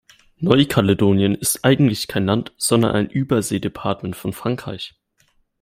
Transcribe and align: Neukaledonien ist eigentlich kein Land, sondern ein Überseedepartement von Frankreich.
Neukaledonien 0.39 1.35
ist 1.35 1.63
eigentlich 1.63 2.07
kein 2.07 2.25
Land, 2.25 2.55
sondern 2.57 2.95
ein 2.95 3.09
Überseedepartement 3.11 4.15
von 4.15 4.33
Frankreich. 4.33 4.95